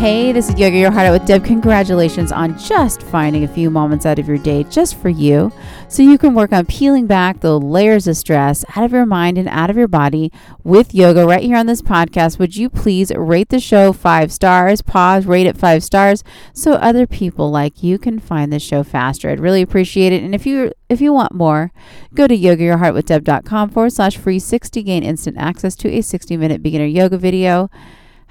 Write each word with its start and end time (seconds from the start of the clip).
Hey, 0.00 0.32
this 0.32 0.48
is 0.48 0.58
Yoga 0.58 0.78
Your 0.78 0.90
Heart 0.90 1.08
Out 1.08 1.12
with 1.12 1.26
Deb. 1.26 1.44
Congratulations 1.44 2.32
on 2.32 2.58
just 2.58 3.02
finding 3.02 3.44
a 3.44 3.48
few 3.48 3.68
moments 3.68 4.06
out 4.06 4.18
of 4.18 4.26
your 4.26 4.38
day 4.38 4.64
just 4.64 4.96
for 4.96 5.10
you 5.10 5.52
so 5.88 6.02
you 6.02 6.16
can 6.16 6.32
work 6.32 6.54
on 6.54 6.64
peeling 6.64 7.06
back 7.06 7.40
the 7.40 7.60
layers 7.60 8.06
of 8.06 8.16
stress 8.16 8.64
out 8.74 8.82
of 8.82 8.92
your 8.92 9.04
mind 9.04 9.36
and 9.36 9.46
out 9.48 9.68
of 9.68 9.76
your 9.76 9.86
body 9.86 10.32
with 10.64 10.94
yoga 10.94 11.26
right 11.26 11.42
here 11.42 11.58
on 11.58 11.66
this 11.66 11.82
podcast. 11.82 12.38
Would 12.38 12.56
you 12.56 12.70
please 12.70 13.12
rate 13.14 13.50
the 13.50 13.60
show 13.60 13.92
five 13.92 14.32
stars? 14.32 14.80
Pause, 14.80 15.26
rate 15.26 15.46
it 15.46 15.58
five 15.58 15.84
stars 15.84 16.24
so 16.54 16.72
other 16.76 17.06
people 17.06 17.50
like 17.50 17.82
you 17.82 17.98
can 17.98 18.18
find 18.18 18.50
the 18.50 18.58
show 18.58 18.82
faster. 18.82 19.28
I'd 19.28 19.38
really 19.38 19.60
appreciate 19.60 20.14
it. 20.14 20.22
And 20.22 20.34
if 20.34 20.46
you 20.46 20.72
if 20.88 21.02
you 21.02 21.12
want 21.12 21.34
more, 21.34 21.72
go 22.14 22.26
to 22.26 22.34
yogayourheartwithdeb.com 22.34 23.68
forward 23.68 23.92
slash 23.92 24.16
free 24.16 24.38
60 24.38 24.82
gain 24.82 25.02
instant 25.02 25.36
access 25.36 25.76
to 25.76 25.90
a 25.90 26.00
60 26.00 26.38
minute 26.38 26.62
beginner 26.62 26.86
yoga 26.86 27.18
video. 27.18 27.68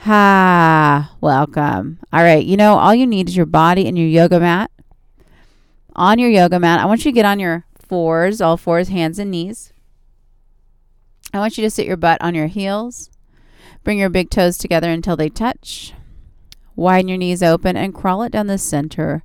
Ha, 0.04 1.14
welcome. 1.20 2.00
All 2.14 2.24
right, 2.24 2.46
you 2.46 2.56
know, 2.56 2.78
all 2.78 2.96
you 2.96 3.06
need 3.06 3.28
is 3.28 3.36
your 3.36 3.46
body 3.46 3.86
and 3.86 3.98
your 3.98 4.08
yoga 4.08 4.40
mat. 4.40 4.72
On 5.94 6.18
your 6.18 6.30
yoga 6.30 6.58
mat, 6.58 6.80
I 6.80 6.86
want 6.86 7.04
you 7.04 7.12
to 7.12 7.16
get 7.16 7.26
on 7.26 7.38
your 7.38 7.66
fours, 7.78 8.40
all 8.40 8.56
fours, 8.56 8.88
hands 8.88 9.20
and 9.20 9.30
knees. 9.30 9.74
I 11.34 11.40
want 11.40 11.58
you 11.58 11.64
to 11.66 11.70
sit 11.70 11.86
your 11.86 11.98
butt 11.98 12.22
on 12.22 12.34
your 12.34 12.48
heels. 12.48 13.10
Bring 13.84 13.98
your 13.98 14.10
big 14.10 14.30
toes 14.30 14.58
together 14.58 14.90
until 14.90 15.18
they 15.18 15.28
touch. 15.28 15.94
Widen 16.78 17.10
your 17.10 17.18
knees 17.18 17.44
open 17.44 17.76
and 17.76 17.94
crawl 17.94 18.24
it 18.24 18.32
down 18.32 18.48
the 18.48 18.58
center 18.58 19.22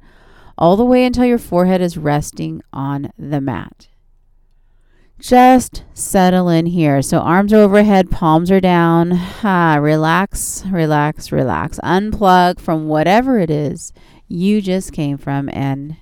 all 0.58 0.76
the 0.76 0.84
way 0.84 1.04
until 1.04 1.24
your 1.24 1.38
forehead 1.38 1.80
is 1.80 1.96
resting 1.96 2.62
on 2.72 3.12
the 3.16 3.40
mat. 3.40 3.86
Just 5.24 5.84
settle 5.94 6.50
in 6.50 6.66
here. 6.66 7.00
So 7.00 7.20
arms 7.20 7.50
are 7.54 7.62
overhead, 7.62 8.10
palms 8.10 8.50
are 8.50 8.60
down. 8.60 9.12
Ah, 9.42 9.78
relax, 9.80 10.62
relax, 10.66 11.32
relax. 11.32 11.80
Unplug 11.82 12.60
from 12.60 12.88
whatever 12.88 13.38
it 13.38 13.48
is 13.48 13.94
you 14.28 14.60
just 14.60 14.92
came 14.92 15.16
from 15.16 15.48
and 15.48 15.96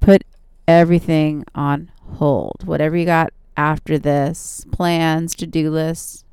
put 0.00 0.24
everything 0.66 1.44
on 1.54 1.92
hold. 2.16 2.64
Whatever 2.64 2.96
you 2.96 3.04
got 3.04 3.32
after 3.56 3.96
this, 3.96 4.66
plans, 4.72 5.36
to 5.36 5.46
do 5.46 5.70
lists. 5.70 6.24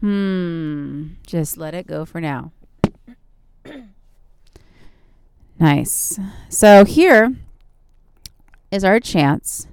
Hmm, 0.00 1.12
just 1.26 1.56
let 1.56 1.72
it 1.72 1.86
go 1.86 2.04
for 2.04 2.20
now. 2.20 2.52
nice. 5.58 6.20
So 6.50 6.84
here 6.84 7.34
is 8.70 8.84
our 8.84 9.00
chance 9.00 9.66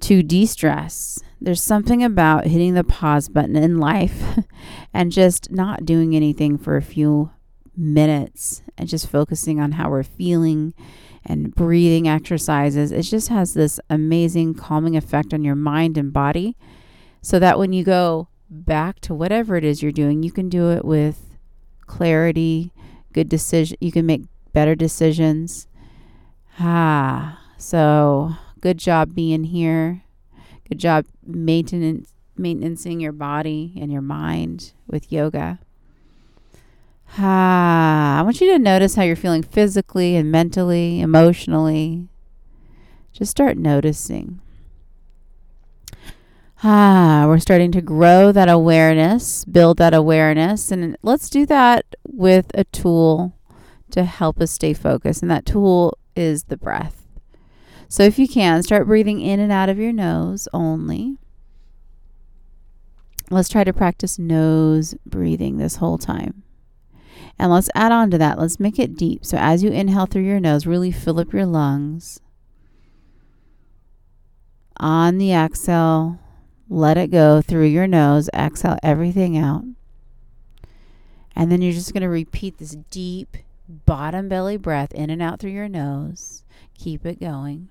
to 0.00 0.22
de 0.22 0.46
stress. 0.46 1.20
There's 1.40 1.62
something 1.62 2.02
about 2.02 2.46
hitting 2.46 2.74
the 2.74 2.84
pause 2.84 3.28
button 3.28 3.56
in 3.56 3.78
life 3.78 4.38
and 4.94 5.10
just 5.10 5.50
not 5.50 5.86
doing 5.86 6.14
anything 6.14 6.58
for 6.58 6.76
a 6.76 6.82
few 6.82 7.30
minutes 7.76 8.62
and 8.76 8.88
just 8.88 9.08
focusing 9.08 9.60
on 9.60 9.72
how 9.72 9.90
we're 9.90 10.02
feeling 10.02 10.74
and 11.24 11.54
breathing 11.54 12.08
exercises. 12.08 12.92
It 12.92 13.02
just 13.02 13.28
has 13.28 13.54
this 13.54 13.80
amazing 13.88 14.54
calming 14.54 14.96
effect 14.96 15.32
on 15.32 15.44
your 15.44 15.54
mind 15.54 15.96
and 15.96 16.12
body 16.12 16.56
so 17.22 17.38
that 17.38 17.58
when 17.58 17.72
you 17.72 17.84
go 17.84 18.28
back 18.48 19.00
to 19.00 19.14
whatever 19.14 19.56
it 19.56 19.64
is 19.64 19.82
you're 19.82 19.92
doing, 19.92 20.22
you 20.22 20.32
can 20.32 20.48
do 20.48 20.70
it 20.70 20.84
with 20.84 21.36
clarity, 21.86 22.72
good 23.12 23.28
decision. 23.28 23.76
You 23.80 23.92
can 23.92 24.06
make 24.06 24.22
better 24.52 24.74
decisions. 24.74 25.66
Ah, 26.58 27.40
so 27.58 28.32
Good 28.60 28.78
job 28.78 29.14
being 29.14 29.44
here. 29.44 30.02
Good 30.68 30.78
job 30.78 31.06
maintenance 31.26 32.12
maintaining 32.36 33.00
your 33.00 33.12
body 33.12 33.74
and 33.80 33.92
your 33.92 34.02
mind 34.02 34.72
with 34.86 35.12
yoga. 35.12 35.58
Ah, 37.18 38.18
I 38.20 38.22
want 38.22 38.40
you 38.40 38.52
to 38.52 38.58
notice 38.58 38.94
how 38.94 39.02
you're 39.02 39.16
feeling 39.16 39.42
physically 39.42 40.16
and 40.16 40.30
mentally, 40.30 41.00
emotionally. 41.00 42.08
Just 43.12 43.30
start 43.30 43.56
noticing. 43.56 44.40
Ah, 46.62 47.24
we're 47.28 47.38
starting 47.38 47.72
to 47.72 47.80
grow 47.80 48.32
that 48.32 48.48
awareness, 48.48 49.44
build 49.44 49.78
that 49.78 49.94
awareness, 49.94 50.70
and 50.70 50.96
let's 51.02 51.28
do 51.28 51.46
that 51.46 51.84
with 52.06 52.50
a 52.54 52.64
tool 52.64 53.34
to 53.90 54.04
help 54.04 54.40
us 54.40 54.52
stay 54.52 54.72
focused. 54.72 55.22
And 55.22 55.30
that 55.30 55.46
tool 55.46 55.98
is 56.14 56.44
the 56.44 56.56
breath. 56.56 56.99
So 57.90 58.04
if 58.04 58.20
you 58.20 58.28
can, 58.28 58.62
start 58.62 58.86
breathing 58.86 59.20
in 59.20 59.40
and 59.40 59.50
out 59.50 59.68
of 59.68 59.76
your 59.76 59.92
nose 59.92 60.46
only. 60.52 61.16
Let's 63.30 63.48
try 63.48 63.64
to 63.64 63.72
practice 63.72 64.16
nose 64.16 64.94
breathing 65.04 65.56
this 65.56 65.76
whole 65.76 65.98
time. 65.98 66.44
And 67.36 67.50
let's 67.50 67.68
add 67.74 67.90
on 67.90 68.12
to 68.12 68.18
that. 68.18 68.38
Let's 68.38 68.60
make 68.60 68.78
it 68.78 68.96
deep. 68.96 69.26
So 69.26 69.36
as 69.38 69.64
you 69.64 69.72
inhale 69.72 70.06
through 70.06 70.22
your 70.22 70.38
nose, 70.38 70.68
really 70.68 70.92
fill 70.92 71.18
up 71.18 71.32
your 71.32 71.46
lungs. 71.46 72.20
On 74.76 75.18
the 75.18 75.32
exhale, 75.32 76.20
let 76.68 76.96
it 76.96 77.10
go 77.10 77.42
through 77.42 77.66
your 77.66 77.88
nose. 77.88 78.30
Exhale 78.32 78.78
everything 78.84 79.36
out. 79.36 79.64
And 81.34 81.50
then 81.50 81.60
you're 81.60 81.72
just 81.72 81.92
going 81.92 82.02
to 82.02 82.08
repeat 82.08 82.58
this 82.58 82.76
deep 82.88 83.36
bottom 83.68 84.28
belly 84.28 84.58
breath 84.58 84.92
in 84.92 85.10
and 85.10 85.20
out 85.20 85.40
through 85.40 85.50
your 85.50 85.68
nose. 85.68 86.44
Keep 86.78 87.04
it 87.04 87.18
going. 87.18 87.68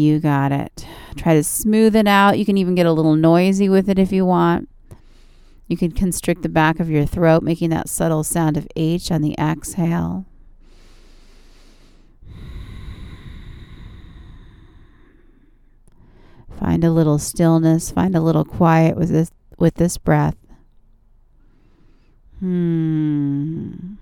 You 0.00 0.18
got 0.18 0.52
it. 0.52 0.86
Try 1.16 1.34
to 1.34 1.44
smooth 1.44 1.94
it 1.94 2.08
out. 2.08 2.38
You 2.38 2.44
can 2.44 2.56
even 2.56 2.74
get 2.74 2.86
a 2.86 2.92
little 2.92 3.16
noisy 3.16 3.68
with 3.68 3.88
it 3.88 3.98
if 3.98 4.12
you 4.12 4.24
want. 4.24 4.68
You 5.68 5.76
can 5.76 5.92
constrict 5.92 6.42
the 6.42 6.48
back 6.48 6.80
of 6.80 6.90
your 6.90 7.06
throat, 7.06 7.42
making 7.42 7.70
that 7.70 7.88
subtle 7.88 8.24
sound 8.24 8.56
of 8.56 8.66
H 8.74 9.12
on 9.12 9.22
the 9.22 9.36
exhale. 9.38 10.26
Find 16.58 16.82
a 16.82 16.90
little 16.90 17.18
stillness, 17.18 17.90
find 17.90 18.14
a 18.14 18.20
little 18.20 18.44
quiet 18.44 18.96
with 18.96 19.10
this 19.10 19.30
with 19.58 19.74
this 19.74 19.96
breath. 19.96 20.36
Hmm. 22.40 23.94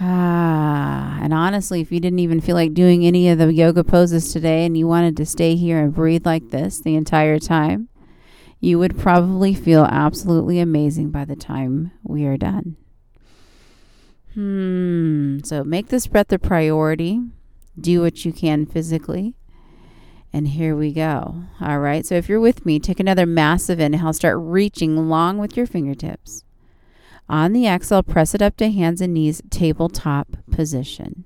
Ah, 0.00 1.18
and 1.22 1.32
honestly, 1.32 1.80
if 1.80 1.92
you 1.92 2.00
didn't 2.00 2.18
even 2.18 2.40
feel 2.40 2.56
like 2.56 2.74
doing 2.74 3.06
any 3.06 3.28
of 3.28 3.38
the 3.38 3.52
yoga 3.52 3.84
poses 3.84 4.32
today 4.32 4.64
and 4.66 4.76
you 4.76 4.88
wanted 4.88 5.16
to 5.16 5.26
stay 5.26 5.54
here 5.54 5.78
and 5.78 5.94
breathe 5.94 6.26
like 6.26 6.50
this 6.50 6.80
the 6.80 6.96
entire 6.96 7.38
time, 7.38 7.88
you 8.60 8.78
would 8.78 8.98
probably 8.98 9.54
feel 9.54 9.84
absolutely 9.84 10.58
amazing 10.58 11.10
by 11.10 11.24
the 11.24 11.36
time 11.36 11.92
we 12.02 12.24
are 12.24 12.36
done. 12.36 12.76
Hmm. 14.34 15.38
So 15.44 15.62
make 15.62 15.88
this 15.88 16.08
breath 16.08 16.32
a 16.32 16.38
priority. 16.38 17.20
Do 17.80 18.02
what 18.02 18.24
you 18.24 18.32
can 18.32 18.66
physically. 18.66 19.34
And 20.32 20.48
here 20.48 20.74
we 20.74 20.92
go. 20.92 21.44
All 21.60 21.78
right. 21.78 22.04
So 22.04 22.16
if 22.16 22.28
you're 22.28 22.40
with 22.40 22.66
me, 22.66 22.80
take 22.80 22.98
another 22.98 23.26
massive 23.26 23.78
inhale. 23.78 24.12
Start 24.12 24.38
reaching 24.40 25.08
long 25.08 25.38
with 25.38 25.56
your 25.56 25.66
fingertips. 25.66 26.43
On 27.28 27.52
the 27.52 27.66
exhale, 27.66 28.02
press 28.02 28.34
it 28.34 28.42
up 28.42 28.56
to 28.58 28.70
hands 28.70 29.00
and 29.00 29.14
knees, 29.14 29.42
tabletop 29.50 30.36
position. 30.50 31.24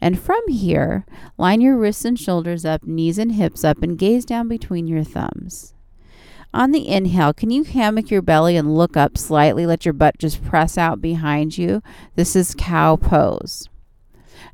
And 0.00 0.18
from 0.18 0.40
here, 0.48 1.04
line 1.36 1.60
your 1.60 1.76
wrists 1.76 2.04
and 2.04 2.18
shoulders 2.18 2.64
up, 2.64 2.84
knees 2.84 3.18
and 3.18 3.32
hips 3.32 3.64
up, 3.64 3.82
and 3.82 3.98
gaze 3.98 4.24
down 4.24 4.48
between 4.48 4.86
your 4.86 5.04
thumbs. 5.04 5.74
On 6.54 6.72
the 6.72 6.88
inhale, 6.88 7.34
can 7.34 7.50
you 7.50 7.64
hammock 7.64 8.10
your 8.10 8.22
belly 8.22 8.56
and 8.56 8.74
look 8.74 8.96
up 8.96 9.18
slightly? 9.18 9.66
Let 9.66 9.84
your 9.84 9.92
butt 9.92 10.18
just 10.18 10.42
press 10.44 10.78
out 10.78 11.00
behind 11.00 11.58
you. 11.58 11.82
This 12.16 12.34
is 12.34 12.54
cow 12.56 12.96
pose. 12.96 13.68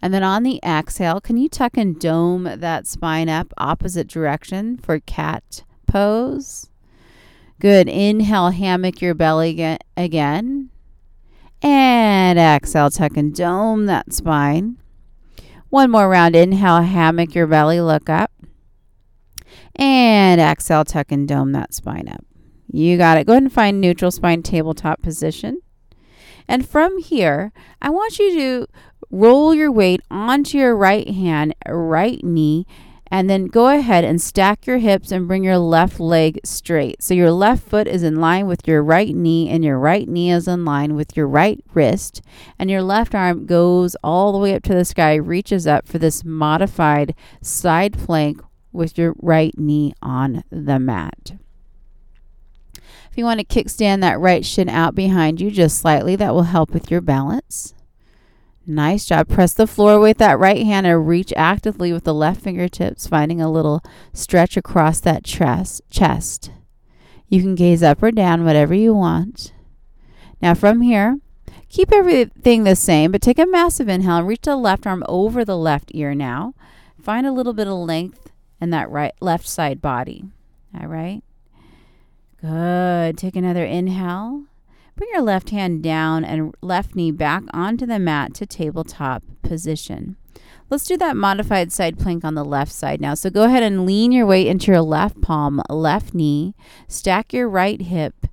And 0.02 0.12
then 0.12 0.22
on 0.22 0.42
the 0.42 0.60
exhale, 0.64 1.20
can 1.20 1.36
you 1.36 1.48
tuck 1.48 1.76
and 1.76 1.98
dome 1.98 2.44
that 2.56 2.86
spine 2.86 3.28
up 3.28 3.54
opposite 3.56 4.08
direction 4.08 4.76
for 4.76 4.98
cat 5.00 5.62
pose? 5.86 6.68
Good. 7.60 7.88
Inhale, 7.88 8.50
hammock 8.50 9.00
your 9.00 9.14
belly 9.14 9.78
again. 9.96 10.70
And 11.64 12.38
exhale, 12.38 12.90
tuck 12.90 13.16
and 13.16 13.34
dome 13.34 13.86
that 13.86 14.12
spine. 14.12 14.76
One 15.70 15.90
more 15.90 16.10
round. 16.10 16.36
Inhale, 16.36 16.82
hammock 16.82 17.34
your 17.34 17.46
belly, 17.46 17.80
look 17.80 18.10
up. 18.10 18.30
And 19.74 20.42
exhale, 20.42 20.84
tuck 20.84 21.10
and 21.10 21.26
dome 21.26 21.52
that 21.52 21.72
spine 21.72 22.06
up. 22.08 22.24
You 22.70 22.98
got 22.98 23.16
it. 23.16 23.26
Go 23.26 23.32
ahead 23.32 23.44
and 23.44 23.52
find 23.52 23.80
neutral 23.80 24.10
spine 24.10 24.42
tabletop 24.42 25.00
position. 25.00 25.58
And 26.46 26.68
from 26.68 26.98
here, 26.98 27.50
I 27.80 27.88
want 27.88 28.18
you 28.18 28.38
to 28.38 28.66
roll 29.10 29.54
your 29.54 29.72
weight 29.72 30.02
onto 30.10 30.58
your 30.58 30.76
right 30.76 31.08
hand, 31.08 31.54
right 31.66 32.22
knee, 32.22 32.66
and 33.14 33.30
then 33.30 33.46
go 33.46 33.68
ahead 33.68 34.02
and 34.02 34.20
stack 34.20 34.66
your 34.66 34.78
hips 34.78 35.12
and 35.12 35.28
bring 35.28 35.44
your 35.44 35.56
left 35.56 36.00
leg 36.00 36.40
straight. 36.42 37.00
So 37.00 37.14
your 37.14 37.30
left 37.30 37.62
foot 37.62 37.86
is 37.86 38.02
in 38.02 38.16
line 38.16 38.48
with 38.48 38.66
your 38.66 38.82
right 38.82 39.14
knee, 39.14 39.48
and 39.48 39.64
your 39.64 39.78
right 39.78 40.08
knee 40.08 40.32
is 40.32 40.48
in 40.48 40.64
line 40.64 40.96
with 40.96 41.16
your 41.16 41.28
right 41.28 41.62
wrist. 41.74 42.22
And 42.58 42.68
your 42.68 42.82
left 42.82 43.14
arm 43.14 43.46
goes 43.46 43.94
all 44.02 44.32
the 44.32 44.38
way 44.38 44.52
up 44.52 44.64
to 44.64 44.74
the 44.74 44.84
sky, 44.84 45.14
reaches 45.14 45.64
up 45.64 45.86
for 45.86 45.98
this 45.98 46.24
modified 46.24 47.14
side 47.40 47.92
plank 47.92 48.42
with 48.72 48.98
your 48.98 49.14
right 49.22 49.56
knee 49.56 49.94
on 50.02 50.42
the 50.50 50.80
mat. 50.80 51.34
If 52.74 53.16
you 53.16 53.24
want 53.24 53.38
to 53.38 53.46
kickstand 53.46 54.00
that 54.00 54.18
right 54.18 54.44
shin 54.44 54.68
out 54.68 54.96
behind 54.96 55.40
you 55.40 55.52
just 55.52 55.78
slightly, 55.78 56.16
that 56.16 56.34
will 56.34 56.42
help 56.42 56.70
with 56.70 56.90
your 56.90 57.00
balance. 57.00 57.73
Nice 58.66 59.04
job. 59.04 59.28
Press 59.28 59.52
the 59.52 59.66
floor 59.66 60.00
with 60.00 60.18
that 60.18 60.38
right 60.38 60.64
hand 60.64 60.86
and 60.86 61.06
reach 61.06 61.32
actively 61.36 61.92
with 61.92 62.04
the 62.04 62.14
left 62.14 62.40
fingertips, 62.40 63.06
finding 63.06 63.40
a 63.40 63.50
little 63.50 63.82
stretch 64.12 64.56
across 64.56 65.00
that 65.00 65.24
chest. 65.24 65.82
chest. 65.90 66.50
You 67.28 67.42
can 67.42 67.54
gaze 67.54 67.82
up 67.82 68.02
or 68.02 68.10
down, 68.10 68.44
whatever 68.44 68.74
you 68.74 68.94
want. 68.94 69.52
Now, 70.40 70.54
from 70.54 70.80
here, 70.80 71.18
keep 71.68 71.92
everything 71.92 72.64
the 72.64 72.76
same, 72.76 73.12
but 73.12 73.20
take 73.20 73.38
a 73.38 73.46
massive 73.46 73.88
inhale 73.88 74.18
and 74.18 74.28
reach 74.28 74.42
the 74.42 74.56
left 74.56 74.86
arm 74.86 75.04
over 75.08 75.44
the 75.44 75.58
left 75.58 75.90
ear 75.94 76.14
now. 76.14 76.54
Find 77.00 77.26
a 77.26 77.32
little 77.32 77.52
bit 77.52 77.66
of 77.66 77.74
length 77.74 78.30
in 78.60 78.70
that 78.70 78.90
right 78.90 79.12
left 79.20 79.46
side 79.46 79.82
body. 79.82 80.24
All 80.78 80.86
right. 80.86 81.22
Good. 82.40 83.18
Take 83.18 83.36
another 83.36 83.64
inhale. 83.64 84.44
Bring 84.96 85.10
your 85.12 85.22
left 85.22 85.50
hand 85.50 85.82
down 85.82 86.24
and 86.24 86.54
left 86.60 86.94
knee 86.94 87.10
back 87.10 87.42
onto 87.52 87.84
the 87.84 87.98
mat 87.98 88.34
to 88.34 88.46
tabletop 88.46 89.22
position. 89.42 90.16
Let's 90.70 90.86
do 90.86 90.96
that 90.96 91.16
modified 91.16 91.72
side 91.72 91.98
plank 91.98 92.24
on 92.24 92.34
the 92.34 92.44
left 92.44 92.72
side 92.72 93.00
now. 93.00 93.14
So 93.14 93.28
go 93.28 93.44
ahead 93.44 93.62
and 93.62 93.86
lean 93.86 94.12
your 94.12 94.26
weight 94.26 94.46
into 94.46 94.72
your 94.72 94.82
left 94.82 95.20
palm, 95.20 95.60
left 95.68 96.14
knee, 96.14 96.54
stack 96.88 97.32
your 97.32 97.48
right 97.48 97.80
hip, 97.80 98.26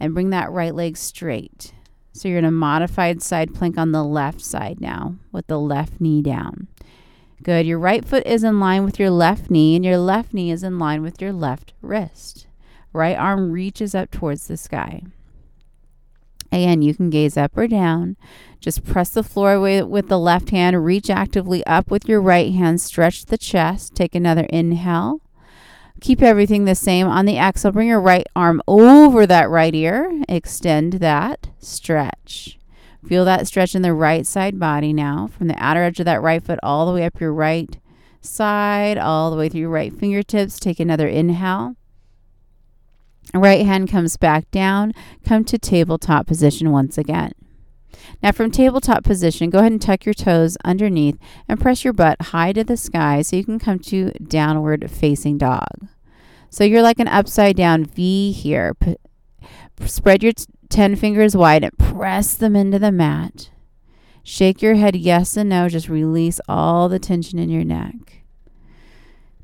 and 0.00 0.14
bring 0.14 0.30
that 0.30 0.50
right 0.50 0.74
leg 0.74 0.96
straight. 0.96 1.72
So 2.12 2.28
you're 2.28 2.38
in 2.38 2.44
a 2.44 2.50
modified 2.50 3.22
side 3.22 3.54
plank 3.54 3.76
on 3.76 3.92
the 3.92 4.04
left 4.04 4.40
side 4.40 4.80
now 4.80 5.16
with 5.32 5.46
the 5.48 5.58
left 5.58 6.00
knee 6.00 6.22
down. 6.22 6.68
Good. 7.42 7.66
Your 7.66 7.78
right 7.78 8.04
foot 8.04 8.26
is 8.26 8.42
in 8.42 8.58
line 8.58 8.84
with 8.84 8.98
your 8.98 9.10
left 9.10 9.50
knee, 9.50 9.76
and 9.76 9.84
your 9.84 9.98
left 9.98 10.32
knee 10.32 10.50
is 10.50 10.62
in 10.62 10.78
line 10.78 11.02
with 11.02 11.20
your 11.20 11.32
left 11.32 11.74
wrist. 11.82 12.46
Right 12.92 13.18
arm 13.18 13.50
reaches 13.50 13.94
up 13.94 14.10
towards 14.10 14.46
the 14.46 14.56
sky. 14.56 15.02
Again, 16.54 16.82
you 16.82 16.94
can 16.94 17.10
gaze 17.10 17.36
up 17.36 17.56
or 17.56 17.66
down. 17.66 18.16
Just 18.60 18.84
press 18.84 19.10
the 19.10 19.24
floor 19.24 19.58
with, 19.58 19.86
with 19.86 20.08
the 20.08 20.20
left 20.20 20.50
hand. 20.50 20.84
Reach 20.84 21.10
actively 21.10 21.66
up 21.66 21.90
with 21.90 22.08
your 22.08 22.20
right 22.20 22.52
hand. 22.52 22.80
Stretch 22.80 23.24
the 23.24 23.36
chest. 23.36 23.96
Take 23.96 24.14
another 24.14 24.44
inhale. 24.44 25.20
Keep 26.00 26.22
everything 26.22 26.64
the 26.64 26.76
same. 26.76 27.08
On 27.08 27.26
the 27.26 27.38
exhale, 27.38 27.72
bring 27.72 27.88
your 27.88 28.00
right 28.00 28.26
arm 28.36 28.62
over 28.68 29.26
that 29.26 29.50
right 29.50 29.74
ear. 29.74 30.22
Extend 30.28 30.94
that. 30.94 31.48
Stretch. 31.58 32.56
Feel 33.04 33.24
that 33.24 33.48
stretch 33.48 33.74
in 33.74 33.82
the 33.82 33.92
right 33.92 34.24
side 34.24 34.60
body 34.60 34.92
now. 34.92 35.26
From 35.26 35.48
the 35.48 35.62
outer 35.62 35.82
edge 35.82 35.98
of 35.98 36.06
that 36.06 36.22
right 36.22 36.42
foot 36.42 36.60
all 36.62 36.86
the 36.86 36.92
way 36.92 37.04
up 37.04 37.20
your 37.20 37.34
right 37.34 37.76
side, 38.20 38.96
all 38.96 39.32
the 39.32 39.36
way 39.36 39.48
through 39.48 39.62
your 39.62 39.70
right 39.70 39.92
fingertips. 39.92 40.60
Take 40.60 40.78
another 40.78 41.08
inhale. 41.08 41.74
Right 43.34 43.66
hand 43.66 43.90
comes 43.90 44.16
back 44.16 44.50
down. 44.52 44.92
Come 45.24 45.44
to 45.44 45.58
tabletop 45.58 46.26
position 46.26 46.70
once 46.70 46.96
again. 46.96 47.32
Now, 48.22 48.32
from 48.32 48.50
tabletop 48.50 49.02
position, 49.04 49.50
go 49.50 49.58
ahead 49.58 49.72
and 49.72 49.82
tuck 49.82 50.04
your 50.04 50.14
toes 50.14 50.56
underneath 50.64 51.18
and 51.48 51.60
press 51.60 51.84
your 51.84 51.92
butt 51.92 52.20
high 52.20 52.52
to 52.52 52.64
the 52.64 52.76
sky 52.76 53.22
so 53.22 53.36
you 53.36 53.44
can 53.44 53.58
come 53.58 53.78
to 53.80 54.10
downward 54.12 54.90
facing 54.90 55.38
dog. 55.38 55.88
So 56.50 56.64
you're 56.64 56.82
like 56.82 57.00
an 57.00 57.08
upside 57.08 57.56
down 57.56 57.84
V 57.84 58.32
here. 58.32 58.74
P- 58.74 58.96
spread 59.84 60.22
your 60.22 60.32
t- 60.32 60.44
10 60.68 60.96
fingers 60.96 61.36
wide 61.36 61.64
and 61.64 61.76
press 61.76 62.34
them 62.34 62.54
into 62.54 62.78
the 62.78 62.92
mat. 62.92 63.50
Shake 64.22 64.62
your 64.62 64.76
head 64.76 64.96
yes 64.96 65.36
and 65.36 65.50
no. 65.50 65.68
Just 65.68 65.88
release 65.88 66.40
all 66.48 66.88
the 66.88 66.98
tension 66.98 67.38
in 67.38 67.50
your 67.50 67.64
neck. 67.64 68.23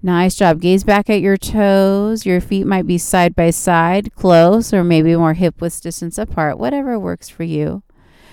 Nice 0.03 0.35
job. 0.35 0.61
Gaze 0.61 0.83
back 0.83 1.11
at 1.11 1.21
your 1.21 1.37
toes. 1.37 2.25
Your 2.25 2.41
feet 2.41 2.67
might 2.67 2.87
be 2.87 2.97
side 2.97 3.35
by 3.37 3.51
side, 3.51 4.15
close, 4.15 4.73
or 4.73 4.83
maybe 4.83 5.15
more 5.15 5.35
hip 5.35 5.61
width 5.61 5.83
distance 5.83 6.17
apart, 6.17 6.59
whatever 6.59 6.99
works 6.99 7.29
for 7.29 7.43
you. 7.43 7.83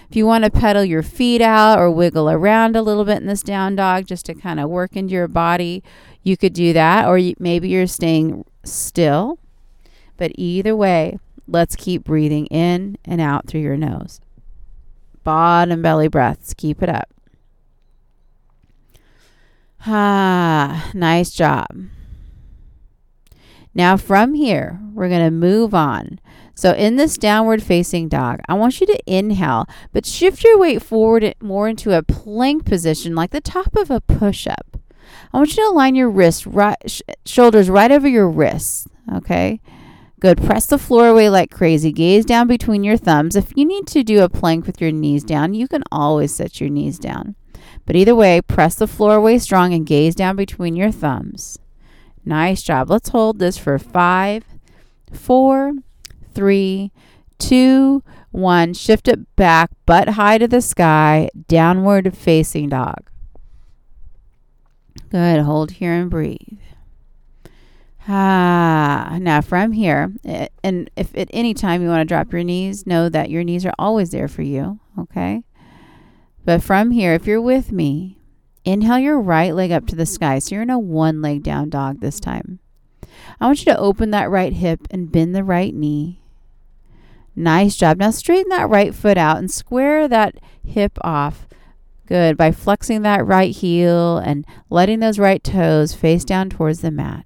If 0.10 0.16
you 0.16 0.26
want 0.26 0.46
to 0.46 0.50
pedal 0.50 0.86
your 0.86 1.04
feet 1.04 1.42
out 1.42 1.78
or 1.78 1.92
wiggle 1.92 2.30
around 2.30 2.78
a 2.78 2.82
little 2.82 3.04
bit 3.04 3.18
in 3.18 3.28
this 3.28 3.42
down 3.42 3.76
dog 3.76 4.08
just 4.08 4.26
to 4.28 4.34
kind 4.34 4.62
of 4.62 4.70
work 4.70 4.96
into 4.96 5.14
your 5.14 5.28
body, 5.28 5.84
you 6.24 6.38
could 6.38 6.54
do 6.54 6.72
that. 6.72 7.06
Or 7.06 7.18
you, 7.18 7.36
maybe 7.38 7.68
you're 7.68 7.88
staying 7.88 8.46
still. 8.64 9.38
But 10.16 10.32
either 10.36 10.74
way, 10.74 11.20
let's 11.50 11.76
keep 11.76 12.06
breathing 12.06 12.46
in 12.46 12.98
and 13.04 13.20
out 13.20 13.48
through 13.48 13.62
your 13.62 13.76
nose. 13.76 14.22
Bottom 15.26 15.82
belly 15.82 16.08
breaths. 16.08 16.54
Keep 16.54 16.82
it 16.82 16.88
up. 16.88 17.10
Ah, 19.90 20.92
nice 20.94 21.32
job. 21.32 21.68
Now, 23.74 23.96
from 23.96 24.34
here, 24.34 24.80
we're 24.94 25.08
going 25.08 25.24
to 25.24 25.32
move 25.32 25.74
on. 25.74 26.20
So, 26.56 26.74
in 26.74 26.96
this 26.96 27.18
downward 27.18 27.62
facing 27.62 28.10
dog, 28.10 28.40
I 28.50 28.56
want 28.56 28.82
you 28.82 28.88
to 28.88 29.00
inhale, 29.06 29.66
but 29.94 30.06
shift 30.06 30.44
your 30.44 30.58
weight 30.58 30.82
forward 30.82 31.36
more 31.40 31.70
into 31.70 31.96
a 31.96 32.02
plank 32.02 32.66
position, 32.66 33.14
like 33.16 33.30
the 33.30 33.40
top 33.40 33.76
of 33.76 33.92
a 33.92 34.02
push 34.02 34.48
up. 34.48 34.78
I 35.32 35.38
want 35.38 35.52
you 35.56 35.64
to 35.64 35.70
align 35.70 35.96
your 35.96 36.10
wrists, 36.10 36.48
right, 36.48 36.78
sh- 36.88 37.02
shoulders 37.26 37.70
right 37.70 37.92
over 37.92 38.08
your 38.08 38.30
wrists. 38.30 38.88
Okay. 39.14 39.62
Good. 40.20 40.44
Press 40.44 40.66
the 40.66 40.80
floor 40.80 41.08
away 41.10 41.30
like 41.30 41.52
crazy. 41.52 41.92
Gaze 41.92 42.26
down 42.26 42.48
between 42.48 42.84
your 42.84 42.98
thumbs. 42.98 43.36
If 43.36 43.56
you 43.56 43.66
need 43.66 43.86
to 43.88 44.04
do 44.04 44.24
a 44.24 44.30
plank 44.30 44.66
with 44.66 44.82
your 44.82 44.92
knees 44.92 45.24
down, 45.24 45.54
you 45.54 45.68
can 45.68 45.84
always 45.92 46.34
set 46.34 46.60
your 46.60 46.72
knees 46.72 46.98
down. 46.98 47.36
But 47.88 47.96
either 47.96 48.14
way, 48.14 48.42
press 48.42 48.76
the 48.76 48.86
floor 48.86 49.16
away 49.16 49.40
strong 49.40 49.74
and 49.74 49.86
gaze 49.86 50.14
down 50.14 50.36
between 50.36 50.76
your 50.76 50.92
thumbs. 50.92 51.58
Nice 52.26 52.62
job. 52.62 52.90
Let's 52.90 53.10
hold 53.10 53.40
this 53.40 53.58
for 53.58 53.80
five, 53.80 54.44
four, 55.14 55.72
three, 56.34 56.92
two, 57.40 58.04
one. 58.32 58.74
Shift 58.74 59.08
it 59.08 59.36
back, 59.38 59.72
butt 59.86 60.10
high 60.10 60.38
to 60.38 60.50
the 60.50 60.62
sky, 60.62 61.30
downward 61.48 62.16
facing 62.16 62.70
dog. 62.70 63.10
Good. 65.10 65.40
Hold 65.40 65.72
here 65.72 65.94
and 65.94 66.10
breathe. 66.10 66.60
Ah, 68.10 69.18
now 69.20 69.42
from 69.42 69.74
here, 69.74 70.14
and 70.64 70.90
if 70.96 71.16
at 71.18 71.30
any 71.32 71.54
time 71.54 71.82
you 71.82 71.90
want 71.90 72.02
to 72.02 72.06
drop 72.06 72.32
your 72.32 72.44
knees, 72.44 72.86
know 72.86 73.10
that 73.10 73.30
your 73.30 73.44
knees 73.44 73.66
are 73.66 73.74
always 73.78 74.12
there 74.12 74.30
for 74.30 74.44
you. 74.44 74.80
Okay. 74.98 75.44
But 76.48 76.64
from 76.64 76.92
here, 76.92 77.14
if 77.14 77.28
you're 77.28 77.42
with 77.42 77.74
me, 77.74 78.20
inhale 78.64 79.00
your 79.00 79.20
right 79.20 79.54
leg 79.54 79.70
up 79.70 79.86
to 79.88 79.98
the 79.98 80.06
sky. 80.06 80.40
So 80.40 80.56
you're 80.56 80.62
in 80.62 80.70
a 80.70 80.80
one 80.80 81.22
leg 81.22 81.44
down 81.44 81.70
dog 81.70 82.00
this 82.00 82.22
time. 82.22 82.60
I 83.42 83.48
want 83.48 83.60
you 83.60 83.66
to 83.74 83.78
open 83.78 84.12
that 84.12 84.30
right 84.30 84.54
hip 84.54 84.88
and 84.90 85.12
bend 85.12 85.36
the 85.36 85.44
right 85.44 85.76
knee. 85.76 86.22
Nice 87.36 87.76
job. 87.76 87.98
Now 87.98 88.12
straighten 88.12 88.48
that 88.52 88.70
right 88.70 88.96
foot 88.96 89.18
out 89.18 89.40
and 89.40 89.52
square 89.52 90.08
that 90.08 90.36
hip 90.64 90.98
off. 91.02 91.50
Good. 92.06 92.38
By 92.38 92.54
flexing 92.54 93.02
that 93.02 93.28
right 93.28 93.54
heel 93.54 94.18
and 94.18 94.46
letting 94.70 95.02
those 95.02 95.20
right 95.20 95.44
toes 95.44 95.94
face 95.94 96.24
down 96.24 96.50
towards 96.50 96.80
the 96.80 96.92
mat. 96.92 97.26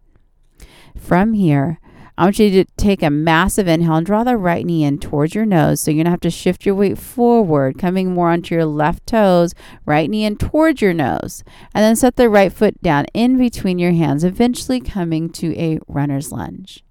From 0.98 1.34
here, 1.34 1.80
I 2.18 2.26
want 2.26 2.40
you 2.40 2.50
to 2.64 2.72
take 2.78 3.02
a 3.02 3.10
massive 3.10 3.68
inhale 3.68 3.96
and 3.96 4.06
draw 4.06 4.24
the 4.24 4.38
right 4.38 4.66
knee 4.66 4.84
in 4.84 5.00
towards 5.00 5.34
your 5.34 5.46
nose. 5.46 5.82
So 5.82 5.92
you're 5.92 5.98
going 5.98 6.06
to 6.06 6.12
have 6.12 6.20
to 6.22 6.30
shift 6.30 6.66
your 6.66 6.76
weight 6.76 6.98
forward, 6.98 7.78
coming 7.78 8.14
more 8.14 8.30
onto 8.30 8.56
your 8.56 8.66
left 8.66 9.08
toes, 9.08 9.54
right 9.86 10.10
knee 10.10 10.26
in 10.26 10.38
towards 10.38 10.82
your 10.82 10.94
nose. 10.94 11.44
And 11.74 11.84
then 11.84 11.96
set 11.96 12.16
the 12.16 12.30
right 12.30 12.52
foot 12.52 12.82
down 12.82 13.06
in 13.14 13.38
between 13.38 13.80
your 13.80 13.94
hands, 13.94 14.24
eventually 14.24 14.82
coming 14.82 15.30
to 15.32 15.58
a 15.58 15.80
runner's 15.88 16.32
lunge. 16.32 16.84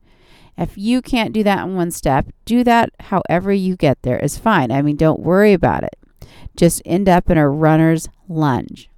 If 0.59 0.77
you 0.77 1.01
can't 1.01 1.33
do 1.33 1.43
that 1.45 1.67
in 1.67 1.75
one 1.75 1.91
step, 1.91 2.27
do 2.45 2.63
that 2.65 2.91
however 3.01 3.53
you 3.53 3.77
get 3.77 4.03
there 4.03 4.19
is 4.19 4.37
fine. 4.37 4.71
I 4.71 4.83
mean, 4.83 4.97
don't 4.97 5.21
worry 5.21 5.55
about 5.55 5.85
it. 5.85 5.97
Just 6.57 6.83
end 6.85 7.09
up 7.09 7.31
in 7.31 7.39
a 7.39 7.49
runner's 7.49 8.09
lunge. 8.29 8.90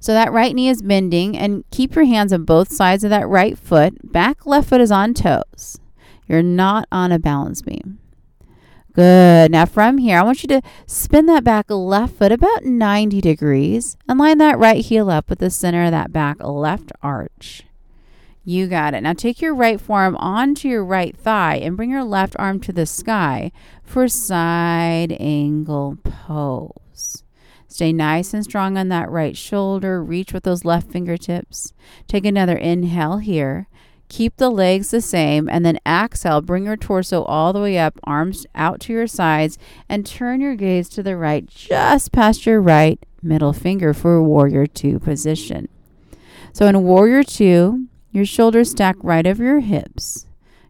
So 0.00 0.12
that 0.12 0.32
right 0.32 0.54
knee 0.54 0.68
is 0.68 0.82
bending 0.82 1.36
and 1.36 1.64
keep 1.70 1.94
your 1.94 2.04
hands 2.04 2.32
on 2.32 2.44
both 2.44 2.72
sides 2.72 3.04
of 3.04 3.10
that 3.10 3.28
right 3.28 3.58
foot. 3.58 4.12
Back 4.12 4.46
left 4.46 4.68
foot 4.68 4.80
is 4.80 4.92
on 4.92 5.14
toes. 5.14 5.78
You're 6.26 6.42
not 6.42 6.88
on 6.90 7.12
a 7.12 7.18
balance 7.18 7.62
beam. 7.62 7.98
Good. 8.92 9.50
Now 9.50 9.66
from 9.66 9.98
here, 9.98 10.18
I 10.18 10.22
want 10.22 10.42
you 10.42 10.48
to 10.48 10.62
spin 10.86 11.26
that 11.26 11.44
back 11.44 11.66
left 11.68 12.14
foot 12.14 12.32
about 12.32 12.64
90 12.64 13.20
degrees 13.20 13.96
and 14.08 14.18
line 14.18 14.38
that 14.38 14.58
right 14.58 14.82
heel 14.82 15.10
up 15.10 15.28
with 15.28 15.38
the 15.38 15.50
center 15.50 15.84
of 15.84 15.90
that 15.90 16.12
back 16.12 16.42
left 16.42 16.92
arch. 17.02 17.64
You 18.42 18.68
got 18.68 18.94
it. 18.94 19.02
Now 19.02 19.12
take 19.12 19.42
your 19.42 19.54
right 19.54 19.78
forearm 19.78 20.16
onto 20.16 20.68
your 20.68 20.84
right 20.84 21.14
thigh 21.14 21.56
and 21.56 21.76
bring 21.76 21.90
your 21.90 22.04
left 22.04 22.36
arm 22.38 22.58
to 22.60 22.72
the 22.72 22.86
sky 22.86 23.52
for 23.82 24.08
side 24.08 25.14
angle 25.20 25.98
pose. 26.02 27.24
Stay 27.76 27.92
nice 27.92 28.32
and 28.32 28.42
strong 28.42 28.78
on 28.78 28.88
that 28.88 29.10
right 29.10 29.36
shoulder. 29.36 30.02
Reach 30.02 30.32
with 30.32 30.44
those 30.44 30.64
left 30.64 30.90
fingertips. 30.90 31.74
Take 32.08 32.24
another 32.24 32.56
inhale 32.56 33.18
here. 33.18 33.68
Keep 34.08 34.38
the 34.38 34.48
legs 34.48 34.90
the 34.90 35.02
same 35.02 35.46
and 35.46 35.62
then 35.62 35.78
exhale. 35.86 36.40
Bring 36.40 36.64
your 36.64 36.78
torso 36.78 37.22
all 37.24 37.52
the 37.52 37.60
way 37.60 37.76
up, 37.76 38.00
arms 38.04 38.46
out 38.54 38.80
to 38.80 38.94
your 38.94 39.06
sides, 39.06 39.58
and 39.90 40.06
turn 40.06 40.40
your 40.40 40.54
gaze 40.54 40.88
to 40.88 41.02
the 41.02 41.18
right, 41.18 41.46
just 41.46 42.12
past 42.12 42.46
your 42.46 42.62
right 42.62 42.98
middle 43.22 43.52
finger 43.52 43.92
for 43.92 44.22
warrior 44.22 44.66
two 44.66 44.98
position. 44.98 45.68
So 46.54 46.68
in 46.68 46.82
Warrior 46.82 47.24
Two, 47.24 47.88
your 48.10 48.24
shoulders 48.24 48.70
stack 48.70 48.96
right 49.02 49.26
over 49.26 49.44
your 49.44 49.60
hips. 49.60 50.24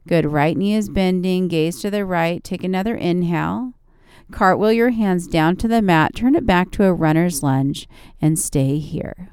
Good. 0.09 0.27
Right 0.27 0.57
knee 0.57 0.75
is 0.75 0.89
bending. 0.89 1.47
Gaze 1.47 1.81
to 1.83 1.91
the 1.93 2.05
right. 2.05 2.43
Take 2.43 2.65
another 2.65 2.97
inhale. 2.97 3.75
Cartwheel 4.33 4.73
your 4.73 4.91
hands 4.91 5.27
down 5.27 5.57
to 5.57 5.69
the 5.69 5.83
mat. 5.83 6.15
Turn 6.15 6.35
it 6.35 6.47
back 6.47 6.71
to 6.73 6.85
a 6.85 6.93
runner's 6.93 7.43
lunge 7.43 7.89
and 8.21 8.39
stay 8.39 8.79
here. 8.79 9.31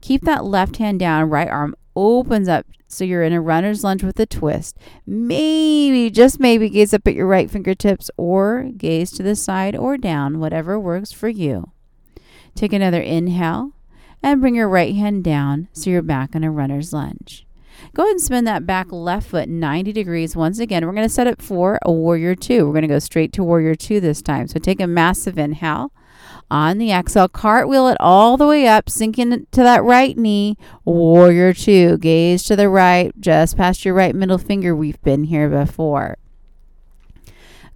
Keep 0.00 0.22
that 0.22 0.44
left 0.44 0.76
hand 0.76 1.00
down. 1.00 1.30
Right 1.30 1.48
arm 1.48 1.74
opens 1.96 2.48
up 2.48 2.66
so 2.86 3.04
you're 3.04 3.22
in 3.22 3.32
a 3.32 3.40
runner's 3.40 3.82
lunge 3.82 4.02
with 4.02 4.20
a 4.20 4.26
twist. 4.26 4.76
Maybe, 5.06 6.10
just 6.10 6.38
maybe, 6.38 6.68
gaze 6.68 6.94
up 6.94 7.06
at 7.08 7.14
your 7.14 7.26
right 7.26 7.50
fingertips 7.50 8.10
or 8.16 8.70
gaze 8.76 9.10
to 9.12 9.22
the 9.22 9.34
side 9.34 9.74
or 9.74 9.96
down, 9.96 10.38
whatever 10.38 10.78
works 10.78 11.10
for 11.10 11.28
you. 11.28 11.72
Take 12.54 12.72
another 12.72 13.00
inhale 13.00 13.72
and 14.22 14.40
bring 14.40 14.54
your 14.54 14.68
right 14.68 14.94
hand 14.94 15.24
down 15.24 15.68
so 15.72 15.90
you're 15.90 16.02
back 16.02 16.34
in 16.34 16.44
a 16.44 16.50
runner's 16.50 16.92
lunge. 16.92 17.43
Go 17.94 18.02
ahead 18.02 18.12
and 18.12 18.20
spin 18.20 18.44
that 18.44 18.66
back 18.66 18.92
left 18.92 19.28
foot 19.28 19.48
90 19.48 19.92
degrees. 19.92 20.34
Once 20.36 20.58
again, 20.58 20.84
we're 20.86 20.92
going 20.92 21.06
to 21.06 21.12
set 21.12 21.26
it 21.26 21.40
for 21.40 21.78
a 21.82 21.92
warrior 21.92 22.34
two. 22.34 22.66
We're 22.66 22.72
going 22.72 22.82
to 22.82 22.88
go 22.88 22.98
straight 22.98 23.32
to 23.34 23.44
warrior 23.44 23.74
two 23.74 24.00
this 24.00 24.22
time. 24.22 24.48
So 24.48 24.58
take 24.58 24.80
a 24.80 24.86
massive 24.86 25.38
inhale. 25.38 25.92
On 26.50 26.78
the 26.78 26.92
exhale, 26.92 27.28
cartwheel 27.28 27.88
it 27.88 27.96
all 28.00 28.36
the 28.36 28.46
way 28.46 28.66
up, 28.66 28.90
sink 28.90 29.16
to 29.16 29.46
that 29.52 29.82
right 29.82 30.16
knee. 30.16 30.56
Warrior 30.84 31.52
two. 31.54 31.98
Gaze 31.98 32.42
to 32.44 32.56
the 32.56 32.68
right, 32.68 33.12
just 33.20 33.56
past 33.56 33.84
your 33.84 33.94
right 33.94 34.14
middle 34.14 34.38
finger. 34.38 34.74
We've 34.76 35.00
been 35.02 35.24
here 35.24 35.48
before. 35.48 36.18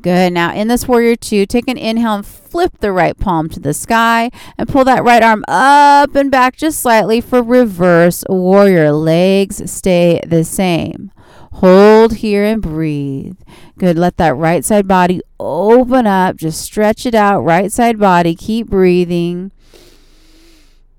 Good. 0.01 0.33
Now 0.33 0.55
in 0.55 0.69
this 0.69 0.87
warrior 0.87 1.17
two, 1.17 1.45
take 1.45 1.69
an 1.69 1.77
inhale 1.77 2.15
and 2.15 2.27
flip 2.27 2.79
the 2.79 2.93
right 2.93 3.19
palm 3.19 3.49
to 3.51 3.61
the 3.61 3.75
sky 3.75 4.31
and 4.57 4.69
pull 4.69 4.85
that 4.85 5.03
right 5.03 5.23
arm 5.23 5.45
up 5.49 6.15
and 6.15 6.31
back 6.31 6.57
just 6.57 6.81
slightly 6.81 7.21
for 7.21 7.43
reverse 7.43 8.25
warrior. 8.29 8.93
Legs 8.93 9.71
stay 9.71 10.21
the 10.25 10.45
same. 10.45 11.11
Hold 11.55 12.15
here 12.15 12.45
and 12.45 12.63
breathe. 12.63 13.37
Good. 13.79 13.99
Let 13.99 14.17
that 14.19 14.37
right 14.37 14.65
side 14.65 14.87
body 14.87 15.21
open 15.41 16.07
up. 16.07 16.37
Just 16.37 16.61
stretch 16.61 17.05
it 17.05 17.15
out. 17.17 17.41
Right 17.41 17.73
side 17.73 17.99
body. 17.99 18.37
Keep 18.37 18.69
breathing. 18.69 19.51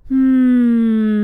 Hmm, 0.10 1.19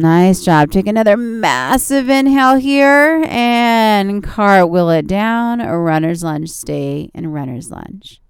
nice 0.00 0.44
job. 0.44 0.70
Take 0.70 0.86
another 0.86 1.16
massive 1.16 2.08
inhale 2.08 2.56
here 2.56 3.24
and 3.28 4.22
cartwheel 4.22 4.90
it 4.90 5.06
down. 5.06 5.60
Runner's 5.60 6.22
lunge. 6.22 6.50
Stay 6.50 7.10
in 7.14 7.32
runner's 7.32 7.70
lunge. 7.70 8.20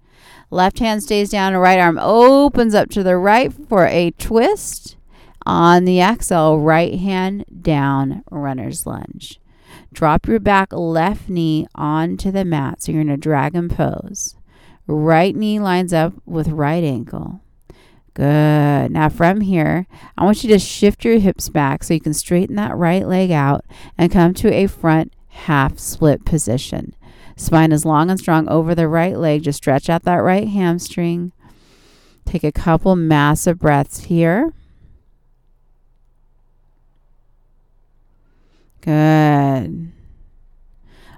Left 0.51 0.79
hand 0.79 1.03
stays 1.03 1.29
down. 1.29 1.55
Right 1.55 1.79
arm 1.79 1.99
opens 2.01 2.73
up 2.73 2.89
to 2.91 3.03
the 3.03 3.17
right 3.17 3.53
for 3.53 3.85
a 3.85 4.11
twist. 4.11 4.97
On 5.45 5.85
the 5.85 6.01
exhale, 6.01 6.59
right 6.59 6.99
hand 6.99 7.45
down, 7.61 8.23
runner's 8.29 8.85
lunge. 8.85 9.39
Drop 9.93 10.27
your 10.27 10.39
back 10.39 10.73
left 10.73 11.29
knee 11.29 11.67
onto 11.75 12.31
the 12.31 12.45
mat. 12.45 12.83
So 12.83 12.91
you're 12.91 13.01
in 13.01 13.09
a 13.09 13.17
dragon 13.17 13.69
pose. 13.69 14.35
Right 14.87 15.35
knee 15.35 15.59
lines 15.59 15.93
up 15.93 16.13
with 16.25 16.47
right 16.49 16.83
ankle. 16.83 17.41
Good. 18.13 18.91
Now 18.91 19.09
from 19.09 19.41
here, 19.41 19.87
I 20.17 20.25
want 20.25 20.43
you 20.43 20.49
to 20.49 20.59
shift 20.59 21.05
your 21.05 21.19
hips 21.19 21.49
back 21.49 21.83
so 21.83 21.93
you 21.93 21.99
can 21.99 22.13
straighten 22.13 22.55
that 22.55 22.75
right 22.75 23.07
leg 23.07 23.31
out 23.31 23.65
and 23.97 24.11
come 24.11 24.33
to 24.35 24.51
a 24.53 24.67
front 24.67 25.13
half 25.29 25.79
split 25.79 26.25
position. 26.25 26.95
Spine 27.35 27.71
is 27.71 27.85
long 27.85 28.09
and 28.09 28.19
strong 28.19 28.49
over 28.49 28.75
the 28.75 28.87
right 28.87 29.17
leg. 29.17 29.43
Just 29.43 29.57
stretch 29.57 29.89
out 29.89 30.03
that 30.03 30.15
right 30.15 30.47
hamstring. 30.47 31.31
Take 32.25 32.43
a 32.43 32.51
couple 32.51 32.95
massive 32.95 33.59
breaths 33.59 34.01
here. 34.05 34.53
Good. 38.81 39.91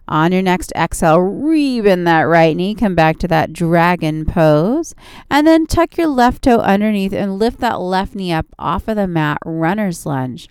On 0.08 0.32
your 0.32 0.42
next 0.42 0.74
exhale, 0.76 1.20
rebend 1.20 2.06
that 2.06 2.24
right 2.24 2.56
knee. 2.56 2.76
Come 2.76 2.96
back 2.96 3.18
to 3.20 3.28
that 3.30 3.54
dragon 3.54 4.26
pose. 4.26 4.94
And 5.30 5.48
then 5.48 5.66
tuck 5.66 5.98
your 5.98 6.08
left 6.08 6.44
toe 6.44 6.60
underneath 6.60 7.14
and 7.14 7.40
lift 7.40 7.60
that 7.60 7.80
left 7.80 8.16
knee 8.16 8.34
up 8.34 8.48
off 8.60 8.88
of 8.88 8.98
the 8.98 9.08
mat. 9.08 9.38
Runner's 9.46 10.06
lunge. 10.06 10.50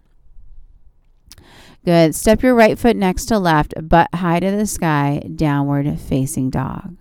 Good. 1.85 2.15
Step 2.15 2.43
your 2.43 2.55
right 2.55 2.79
foot 2.79 2.97
next 2.97 3.27
to 3.27 3.39
left, 3.39 3.75
butt 3.83 4.15
high 4.15 4.41
to 4.41 4.51
the 4.51 4.67
sky, 4.67 5.23
downward 5.35 5.99
facing 5.99 6.51
dog. 6.51 6.97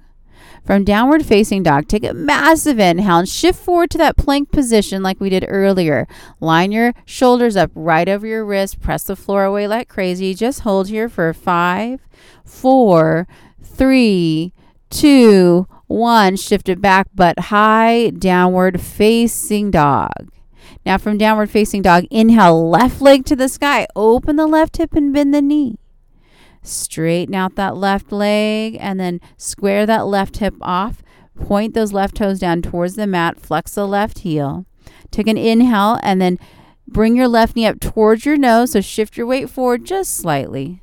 From 0.70 0.84
downward 0.84 1.26
facing 1.26 1.64
dog, 1.64 1.88
take 1.88 2.04
a 2.04 2.14
massive 2.14 2.78
inhale 2.78 3.18
and 3.18 3.28
shift 3.28 3.60
forward 3.60 3.90
to 3.90 3.98
that 3.98 4.18
plank 4.18 4.52
position 4.52 5.02
like 5.02 5.20
we 5.20 5.32
did 5.32 5.44
earlier. 5.48 6.08
Line 6.40 6.72
your 6.72 6.94
shoulders 7.06 7.56
up 7.56 7.72
right 7.74 8.08
over 8.08 8.28
your 8.28 8.46
wrist. 8.46 8.80
Press 8.80 9.02
the 9.02 9.16
floor 9.16 9.46
away 9.46 9.68
like 9.68 9.90
crazy. 9.90 10.36
Just 10.36 10.60
hold 10.60 10.90
here 10.90 11.10
for 11.10 11.34
five, 11.34 12.02
four, 12.46 13.28
three, 13.64 14.54
two, 14.92 15.68
one. 15.88 16.36
Shift 16.36 16.70
it 16.70 16.80
back, 16.80 17.08
but 17.16 17.40
high, 17.46 18.12
downward 18.12 18.80
facing 18.80 19.72
dog. 19.72 20.30
Now, 20.86 21.00
from 21.00 21.18
downward 21.18 21.50
facing 21.50 21.82
dog, 21.82 22.06
inhale, 22.12 22.70
left 22.70 23.02
leg 23.02 23.26
to 23.26 23.36
the 23.36 23.50
sky. 23.50 23.88
Open 23.96 24.36
the 24.36 24.46
left 24.46 24.78
hip 24.78 24.94
and 24.94 25.12
bend 25.12 25.34
the 25.34 25.42
knee. 25.42 25.80
Straighten 26.62 27.36
out 27.36 27.56
that 27.56 27.78
left 27.78 28.12
leg 28.12 28.78
and 28.80 29.00
then 29.00 29.22
square 29.38 29.86
that 29.86 30.08
left 30.08 30.38
hip 30.38 30.56
off. 30.62 31.02
Point 31.40 31.74
those 31.74 31.94
left 31.94 32.16
toes 32.16 32.40
down 32.40 32.62
towards 32.62 32.96
the 32.96 33.08
mat. 33.08 33.40
Flex 33.40 33.76
the 33.76 33.88
left 33.88 34.20
heel. 34.20 34.66
Take 35.12 35.28
an 35.28 35.38
inhale 35.38 36.00
and 36.04 36.22
then 36.22 36.38
bring 36.88 37.16
your 37.16 37.28
left 37.28 37.56
knee 37.56 37.66
up 37.66 37.80
towards 37.80 38.26
your 38.26 38.38
nose. 38.38 38.72
So 38.72 38.82
shift 38.82 39.18
your 39.18 39.26
weight 39.26 39.50
forward 39.50 39.86
just 39.86 40.16
slightly. 40.16 40.82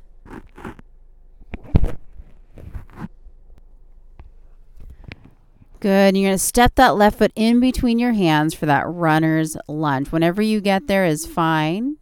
Good. 5.79 6.17
You're 6.17 6.29
going 6.29 6.33
to 6.33 6.39
step 6.39 6.73
that 6.75 6.95
left 6.95 7.19
foot 7.19 7.31
in 7.35 7.59
between 7.59 7.99
your 7.99 8.13
hands 8.13 8.55
for 8.55 8.65
that 8.65 8.87
runner's 8.87 9.55
lunge. 9.67 10.11
Whenever 10.11 10.41
you 10.41 10.59
get 10.59 10.87
there 10.87 11.05
is 11.05 11.27
fine. 11.27 11.97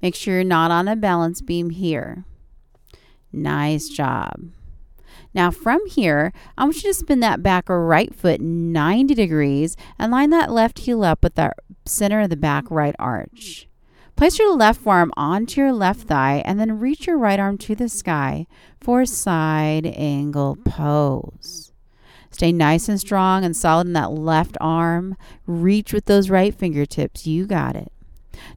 Make 0.00 0.14
sure 0.14 0.34
you're 0.34 0.44
not 0.44 0.70
on 0.70 0.86
a 0.86 0.94
balance 0.94 1.40
beam 1.40 1.70
here. 1.70 2.24
Nice 3.36 3.90
job. 3.90 4.48
Now 5.34 5.50
from 5.50 5.86
here, 5.86 6.32
I 6.56 6.64
want 6.64 6.76
you 6.82 6.90
to 6.90 6.94
spin 6.94 7.20
that 7.20 7.42
back 7.42 7.68
or 7.68 7.86
right 7.86 8.14
foot 8.14 8.40
90 8.40 9.14
degrees 9.14 9.76
and 9.98 10.10
line 10.10 10.30
that 10.30 10.50
left 10.50 10.80
heel 10.80 11.04
up 11.04 11.22
with 11.22 11.34
the 11.34 11.52
center 11.84 12.20
of 12.20 12.30
the 12.30 12.36
back 12.36 12.64
right 12.70 12.96
arch. 12.98 13.68
Place 14.16 14.38
your 14.38 14.56
left 14.56 14.80
forearm 14.80 15.12
onto 15.18 15.60
your 15.60 15.74
left 15.74 16.08
thigh 16.08 16.42
and 16.46 16.58
then 16.58 16.80
reach 16.80 17.06
your 17.06 17.18
right 17.18 17.38
arm 17.38 17.58
to 17.58 17.74
the 17.74 17.90
sky 17.90 18.46
for 18.80 19.04
side 19.04 19.84
angle 19.84 20.56
pose. 20.64 21.72
Stay 22.30 22.52
nice 22.52 22.88
and 22.88 22.98
strong 22.98 23.44
and 23.44 23.54
solid 23.54 23.86
in 23.86 23.92
that 23.92 24.12
left 24.12 24.56
arm. 24.62 25.16
Reach 25.46 25.92
with 25.92 26.06
those 26.06 26.30
right 26.30 26.54
fingertips. 26.54 27.26
You 27.26 27.46
got 27.46 27.76
it. 27.76 27.92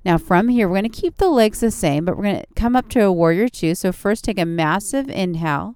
Now 0.04 0.18
from 0.18 0.50
here, 0.50 0.68
we're 0.68 0.80
going 0.80 0.92
to 0.92 1.02
keep 1.02 1.18
the 1.18 1.30
legs 1.30 1.60
the 1.60 1.72
same, 1.72 2.06
but 2.06 2.18
we're 2.18 2.24
going 2.24 2.40
to 2.42 2.46
come 2.56 2.76
up 2.76 2.90
to 2.90 3.04
a 3.04 3.12
warrior 3.12 3.48
two. 3.48 3.76
So 3.76 3.92
first 3.92 4.24
take 4.24 4.40
a 4.40 4.46
massive 4.46 5.10
inhale. 5.10 5.76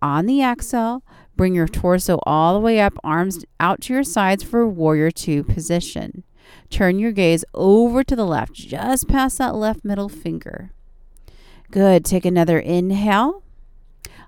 On 0.00 0.26
the 0.26 0.42
exhale, 0.42 1.02
bring 1.36 1.54
your 1.54 1.68
torso 1.68 2.20
all 2.24 2.54
the 2.54 2.60
way 2.60 2.80
up, 2.80 2.94
arms 3.02 3.44
out 3.58 3.82
to 3.82 3.94
your 3.94 4.04
sides 4.04 4.42
for 4.42 4.66
warrior 4.66 5.10
two 5.10 5.42
position. 5.44 6.24
Turn 6.70 6.98
your 6.98 7.12
gaze 7.12 7.44
over 7.54 8.04
to 8.04 8.16
the 8.16 8.24
left, 8.24 8.54
just 8.54 9.08
past 9.08 9.38
that 9.38 9.54
left 9.54 9.84
middle 9.84 10.08
finger. 10.08 10.70
Good. 11.70 12.04
Take 12.04 12.24
another 12.24 12.58
inhale. 12.58 13.42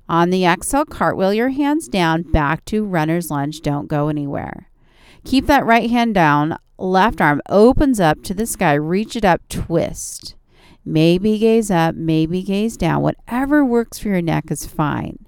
On 0.09 0.31
the 0.31 0.45
exhale, 0.45 0.85
cartwheel 0.85 1.33
your 1.33 1.50
hands 1.50 1.88
down 1.88 2.23
back 2.23 2.64
to 2.67 2.85
runner's 2.85 3.31
lunge. 3.31 3.61
Don't 3.61 3.87
go 3.87 4.09
anywhere. 4.09 4.69
Keep 5.24 5.46
that 5.46 5.66
right 5.66 5.90
hand 5.90 6.14
down 6.14 6.58
left 6.80 7.20
arm 7.20 7.40
opens 7.48 8.00
up 8.00 8.22
to 8.24 8.34
the 8.34 8.46
sky, 8.46 8.74
reach 8.74 9.14
it 9.16 9.24
up, 9.24 9.42
twist. 9.48 10.34
Maybe 10.84 11.38
gaze 11.38 11.70
up, 11.70 11.94
maybe 11.94 12.42
gaze 12.42 12.76
down. 12.76 13.02
Whatever 13.02 13.64
works 13.64 13.98
for 13.98 14.08
your 14.08 14.22
neck 14.22 14.50
is 14.50 14.66
fine. 14.66 15.26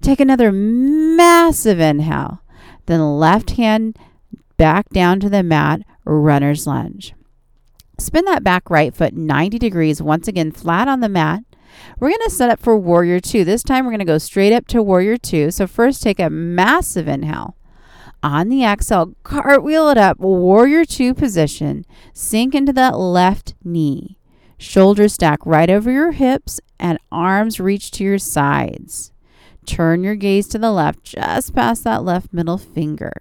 Take 0.00 0.20
another 0.20 0.52
massive 0.52 1.80
inhale. 1.80 2.42
Then 2.86 3.18
left 3.18 3.52
hand 3.52 3.98
back 4.56 4.88
down 4.90 5.20
to 5.20 5.28
the 5.28 5.42
mat, 5.42 5.82
runner's 6.04 6.66
lunge. 6.66 7.14
Spin 7.98 8.24
that 8.26 8.44
back 8.44 8.70
right 8.70 8.94
foot 8.94 9.14
90 9.14 9.58
degrees, 9.58 10.00
once 10.00 10.28
again 10.28 10.52
flat 10.52 10.86
on 10.86 11.00
the 11.00 11.08
mat. 11.08 11.42
We're 11.98 12.10
going 12.10 12.20
to 12.24 12.30
set 12.30 12.50
up 12.50 12.60
for 12.60 12.76
warrior 12.76 13.20
two. 13.20 13.44
This 13.44 13.62
time 13.62 13.84
we're 13.84 13.90
going 13.90 13.98
to 13.98 14.04
go 14.04 14.18
straight 14.18 14.52
up 14.52 14.66
to 14.68 14.82
warrior 14.82 15.16
two. 15.16 15.50
So 15.50 15.66
first 15.66 16.02
take 16.02 16.20
a 16.20 16.30
massive 16.30 17.08
inhale. 17.08 17.55
On 18.26 18.48
the 18.48 18.64
exhale, 18.64 19.14
cartwheel 19.22 19.88
it 19.88 19.96
up, 19.96 20.18
warrior 20.18 20.84
two 20.84 21.14
position. 21.14 21.84
Sink 22.12 22.56
into 22.56 22.72
that 22.72 22.98
left 22.98 23.54
knee. 23.62 24.18
Shoulders 24.58 25.12
stack 25.12 25.38
right 25.46 25.70
over 25.70 25.92
your 25.92 26.10
hips 26.10 26.60
and 26.76 26.98
arms 27.12 27.60
reach 27.60 27.92
to 27.92 28.02
your 28.02 28.18
sides. 28.18 29.12
Turn 29.64 30.02
your 30.02 30.16
gaze 30.16 30.48
to 30.48 30.58
the 30.58 30.72
left, 30.72 31.04
just 31.04 31.54
past 31.54 31.84
that 31.84 32.02
left 32.02 32.32
middle 32.32 32.58
finger. 32.58 33.12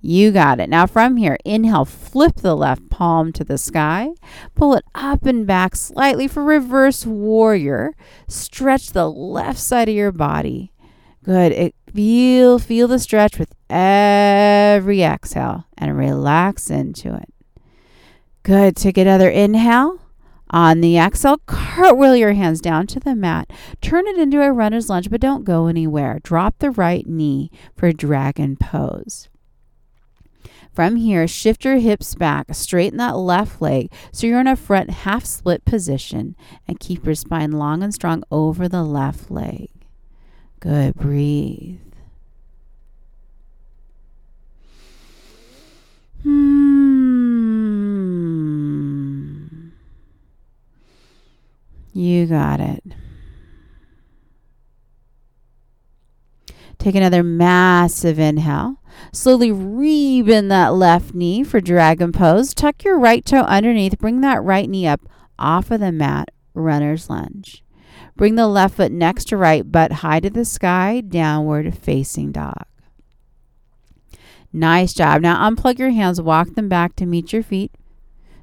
You 0.00 0.32
got 0.32 0.58
it. 0.58 0.70
Now, 0.70 0.86
from 0.86 1.18
here, 1.18 1.36
inhale, 1.44 1.84
flip 1.84 2.36
the 2.36 2.56
left 2.56 2.88
palm 2.88 3.30
to 3.32 3.44
the 3.44 3.58
sky. 3.58 4.14
Pull 4.54 4.72
it 4.72 4.84
up 4.94 5.26
and 5.26 5.46
back 5.46 5.76
slightly 5.76 6.28
for 6.28 6.42
reverse 6.42 7.04
warrior. 7.04 7.94
Stretch 8.26 8.92
the 8.92 9.10
left 9.10 9.58
side 9.58 9.90
of 9.90 9.94
your 9.94 10.12
body. 10.12 10.72
Good. 11.24 11.52
It, 11.52 11.74
feel, 11.92 12.58
feel 12.58 12.86
the 12.86 12.98
stretch 12.98 13.38
with 13.38 13.54
every 13.70 15.02
exhale 15.02 15.64
and 15.76 15.96
relax 15.96 16.70
into 16.70 17.14
it. 17.14 17.32
Good. 18.42 18.76
Take 18.76 18.98
another 18.98 19.30
inhale. 19.30 20.00
On 20.50 20.82
the 20.82 20.98
exhale, 20.98 21.38
cartwheel 21.46 22.14
your 22.14 22.34
hands 22.34 22.60
down 22.60 22.86
to 22.88 23.00
the 23.00 23.16
mat. 23.16 23.50
Turn 23.80 24.06
it 24.06 24.18
into 24.18 24.42
a 24.42 24.52
runner's 24.52 24.90
lunge, 24.90 25.10
but 25.10 25.20
don't 25.20 25.44
go 25.44 25.66
anywhere. 25.66 26.20
Drop 26.22 26.58
the 26.58 26.70
right 26.70 27.06
knee 27.06 27.50
for 27.74 27.90
dragon 27.90 28.56
pose. 28.56 29.28
From 30.72 30.96
here, 30.96 31.26
shift 31.26 31.64
your 31.64 31.78
hips 31.78 32.14
back, 32.14 32.52
straighten 32.52 32.98
that 32.98 33.16
left 33.16 33.62
leg 33.62 33.90
so 34.12 34.26
you're 34.26 34.40
in 34.40 34.46
a 34.46 34.56
front 34.56 34.90
half 34.90 35.24
split 35.24 35.64
position 35.64 36.36
and 36.68 36.80
keep 36.80 37.06
your 37.06 37.14
spine 37.14 37.52
long 37.52 37.82
and 37.82 37.94
strong 37.94 38.24
over 38.30 38.68
the 38.68 38.82
left 38.82 39.30
leg. 39.30 39.70
Good, 40.64 40.94
breathe. 40.94 41.78
Hmm. 46.22 46.54
You 51.92 52.24
got 52.24 52.60
it. 52.60 52.82
Take 56.78 56.94
another 56.94 57.22
massive 57.22 58.18
inhale. 58.18 58.76
Slowly 59.12 59.50
rebend 59.50 60.48
that 60.48 60.72
left 60.72 61.14
knee 61.14 61.44
for 61.44 61.60
dragon 61.60 62.10
pose. 62.10 62.54
Tuck 62.54 62.82
your 62.84 62.98
right 62.98 63.22
toe 63.22 63.42
underneath. 63.42 63.98
Bring 63.98 64.22
that 64.22 64.42
right 64.42 64.70
knee 64.70 64.86
up 64.86 65.02
off 65.38 65.70
of 65.70 65.80
the 65.80 65.92
mat, 65.92 66.30
runner's 66.54 67.10
lunge. 67.10 67.63
Bring 68.16 68.36
the 68.36 68.46
left 68.46 68.76
foot 68.76 68.92
next 68.92 69.26
to 69.28 69.36
right, 69.36 69.70
butt 69.70 69.92
high 69.92 70.20
to 70.20 70.30
the 70.30 70.44
sky, 70.44 71.00
downward 71.00 71.76
facing 71.76 72.32
dog. 72.32 72.64
Nice 74.52 74.94
job. 74.94 75.22
Now 75.22 75.50
unplug 75.50 75.78
your 75.78 75.90
hands, 75.90 76.20
walk 76.20 76.54
them 76.54 76.68
back 76.68 76.94
to 76.96 77.06
meet 77.06 77.32
your 77.32 77.42
feet. 77.42 77.72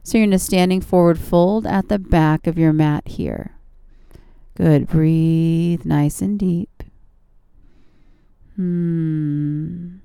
So 0.03 0.17
you're 0.17 0.25
in 0.25 0.33
a 0.33 0.39
standing 0.39 0.81
forward 0.81 1.19
fold 1.19 1.65
at 1.65 1.87
the 1.87 1.99
back 1.99 2.47
of 2.47 2.57
your 2.57 2.73
mat 2.73 3.07
here. 3.07 3.55
Good. 4.55 4.87
Breathe 4.87 5.85
nice 5.85 6.21
and 6.21 6.37
deep. 6.37 6.83
Hmm. 8.55 9.97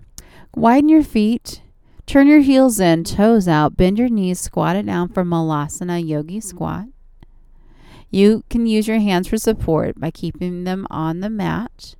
Widen 0.54 0.88
your 0.88 1.02
feet. 1.02 1.62
Turn 2.06 2.28
your 2.28 2.40
heels 2.40 2.78
in, 2.78 3.02
toes 3.02 3.48
out, 3.48 3.76
bend 3.76 3.98
your 3.98 4.08
knees, 4.08 4.38
squat 4.38 4.76
it 4.76 4.86
down 4.86 5.08
for 5.08 5.24
Malasana 5.24 6.06
Yogi 6.06 6.40
Squat. 6.40 6.86
You 8.10 8.44
can 8.48 8.66
use 8.66 8.88
your 8.88 8.98
hands 8.98 9.28
for 9.28 9.36
support 9.36 9.98
by 9.98 10.10
keeping 10.10 10.64
them 10.64 10.86
on 10.90 11.20
the 11.20 11.30
mat. 11.30 11.94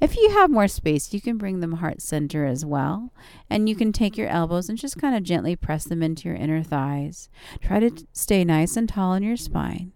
If 0.00 0.16
you 0.16 0.30
have 0.30 0.50
more 0.50 0.68
space, 0.68 1.14
you 1.14 1.20
can 1.20 1.38
bring 1.38 1.60
them 1.60 1.74
heart 1.74 2.02
center 2.02 2.44
as 2.44 2.64
well. 2.64 3.12
And 3.48 3.68
you 3.68 3.76
can 3.76 3.92
take 3.92 4.16
your 4.16 4.28
elbows 4.28 4.68
and 4.68 4.76
just 4.76 4.98
kind 4.98 5.14
of 5.14 5.22
gently 5.22 5.54
press 5.54 5.84
them 5.84 6.02
into 6.02 6.28
your 6.28 6.36
inner 6.36 6.62
thighs. 6.62 7.28
Try 7.60 7.78
to 7.80 8.04
stay 8.12 8.44
nice 8.44 8.76
and 8.76 8.88
tall 8.88 9.14
in 9.14 9.22
your 9.22 9.36
spine. 9.36 9.92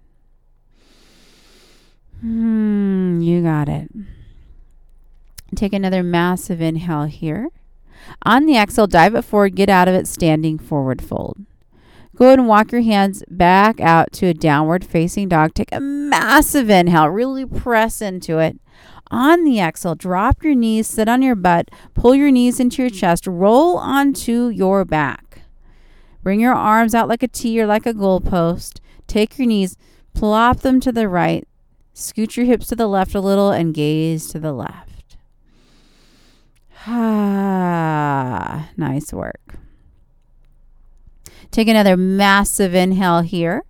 Hmm, 2.21 3.21
you 3.21 3.43
got 3.43 3.69
it. 3.69 3.91
Take 5.55 5.73
another 5.73 6.03
massive 6.03 6.61
inhale 6.61 7.05
here. 7.05 7.49
On 8.23 8.47
the 8.47 8.57
exhale, 8.57 8.87
dive 8.87 9.15
it 9.15 9.23
forward, 9.23 9.57
get 9.57 9.69
out 9.69 9.89
of 9.89 9.95
it, 9.95 10.07
standing 10.07 10.59
forward 10.59 11.03
fold. 11.03 11.39
Go 12.17 12.25
ahead 12.25 12.39
and 12.39 12.49
walk 12.49 12.73
your 12.73 12.81
hands 12.81 13.23
back 13.29 13.79
out 13.79 14.11
to 14.13 14.27
a 14.27 14.35
downward 14.35 14.85
facing 14.85 15.29
dog. 15.29 15.53
Take 15.53 15.69
a 15.71 15.81
massive 15.81 16.71
inhale, 16.71 17.09
really 17.09 17.45
press 17.45 18.01
into 18.01 18.39
it. 18.39 18.59
On 19.11 19.45
the 19.45 19.61
exhale, 19.61 19.95
drop 19.95 20.43
your 20.43 20.55
knees, 20.55 20.87
sit 20.87 21.09
on 21.11 21.21
your 21.21 21.35
butt, 21.35 21.71
pull 21.93 22.15
your 22.15 22.31
knees 22.31 22.59
into 22.59 22.83
your 22.83 22.91
chest, 22.91 23.27
roll 23.27 23.77
onto 23.77 24.49
your 24.49 24.87
back. 24.87 25.43
Bring 26.23 26.41
your 26.41 26.55
arms 26.55 26.95
out 26.95 27.07
like 27.07 27.23
a 27.23 27.29
T 27.29 27.61
or 27.61 27.67
like 27.67 27.85
a 27.85 27.93
goalpost. 27.93 28.81
Take 29.07 29.39
your 29.39 29.47
knees, 29.47 29.77
plop 30.15 30.61
them 30.61 30.81
to 30.81 30.91
the 30.91 31.09
right, 31.09 31.47
scoot 31.93 32.37
your 32.37 32.47
hips 32.47 32.67
to 32.69 32.77
the 32.77 32.89
left 32.89 33.15
a 33.15 33.21
little, 33.21 33.51
and 33.51 33.75
gaze 33.75 34.29
to 34.29 34.39
the 34.39 34.53
left. 34.53 35.17
Ah, 36.89 38.71
nice 38.77 39.13
work. 39.13 39.59
Take 41.51 41.69
another 41.69 41.97
massive 41.97 42.75
inhale 42.75 43.23
here. 43.23 43.65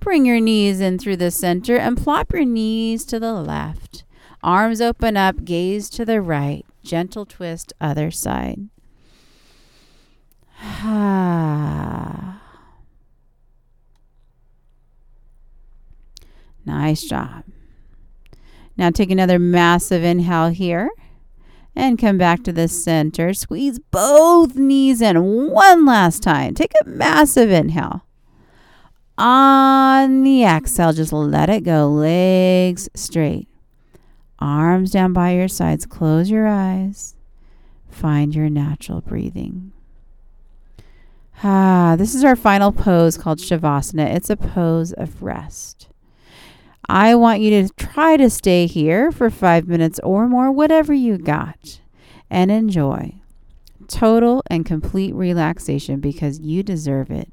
Bring 0.00 0.26
your 0.26 0.40
knees 0.40 0.80
in 0.80 0.98
through 0.98 1.16
the 1.16 1.30
center 1.30 1.76
and 1.76 1.96
plop 1.96 2.32
your 2.32 2.44
knees 2.44 3.04
to 3.06 3.20
the 3.20 3.32
left. 3.32 4.04
Arms 4.42 4.80
open 4.80 5.16
up, 5.16 5.44
gaze 5.44 5.88
to 5.90 6.04
the 6.04 6.20
right. 6.20 6.66
Gentle 6.82 7.24
twist, 7.24 7.72
other 7.80 8.10
side. 8.10 8.68
Nice 16.64 17.02
job. 17.02 17.42
Now 18.76 18.90
take 18.90 19.10
another 19.10 19.38
massive 19.38 20.04
inhale 20.04 20.50
here 20.50 20.90
and 21.74 21.98
come 21.98 22.18
back 22.18 22.42
to 22.44 22.52
the 22.52 22.68
center. 22.68 23.32
Squeeze 23.32 23.78
both 23.78 24.56
knees 24.56 25.00
in 25.00 25.50
one 25.50 25.84
last 25.84 26.22
time. 26.22 26.54
Take 26.54 26.72
a 26.82 26.88
massive 26.88 27.50
inhale. 27.50 28.04
On 29.18 30.22
the 30.22 30.44
exhale, 30.44 30.92
just 30.92 31.12
let 31.12 31.50
it 31.50 31.64
go. 31.64 31.88
Legs 31.88 32.88
straight. 32.94 33.48
Arms 34.38 34.90
down 34.90 35.12
by 35.12 35.32
your 35.32 35.48
sides. 35.48 35.86
Close 35.86 36.30
your 36.30 36.48
eyes. 36.48 37.14
Find 37.88 38.34
your 38.34 38.48
natural 38.50 39.00
breathing. 39.00 39.72
Ah, 41.44 41.96
this 41.98 42.14
is 42.14 42.24
our 42.24 42.36
final 42.36 42.72
pose 42.72 43.16
called 43.16 43.38
Shavasana. 43.38 44.14
It's 44.14 44.30
a 44.30 44.36
pose 44.36 44.92
of 44.92 45.22
rest. 45.22 45.88
I 46.92 47.14
want 47.14 47.40
you 47.40 47.62
to 47.62 47.72
try 47.72 48.18
to 48.18 48.28
stay 48.28 48.66
here 48.66 49.10
for 49.10 49.30
five 49.30 49.66
minutes 49.66 49.98
or 50.04 50.28
more, 50.28 50.52
whatever 50.52 50.92
you 50.92 51.16
got, 51.16 51.80
and 52.28 52.50
enjoy 52.50 53.14
total 53.88 54.42
and 54.48 54.66
complete 54.66 55.14
relaxation 55.14 56.00
because 56.00 56.40
you 56.40 56.62
deserve 56.62 57.10
it. 57.10 57.32